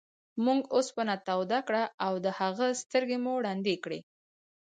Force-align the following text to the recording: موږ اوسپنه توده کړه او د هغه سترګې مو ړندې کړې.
موږ 0.45 0.59
اوسپنه 0.75 1.15
توده 1.27 1.59
کړه 1.67 1.83
او 2.05 2.13
د 2.25 2.27
هغه 2.39 2.67
سترګې 2.81 3.17
مو 3.23 3.33
ړندې 3.45 3.75
کړې. 3.83 3.99